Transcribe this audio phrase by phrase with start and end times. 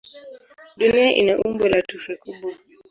[0.79, 2.49] Dunia ina umbo la tufe kubwa.